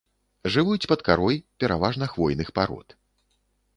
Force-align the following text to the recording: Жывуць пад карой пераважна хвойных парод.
Жывуць 0.53 0.87
пад 0.91 1.03
карой 1.09 1.37
пераважна 1.65 2.05
хвойных 2.15 2.47
парод. 2.59 2.87